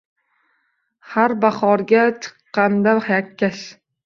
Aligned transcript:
Har 1.11 1.35
bahorga 1.43 2.07
chiqqanda 2.25 2.97
yakkash 3.11 3.63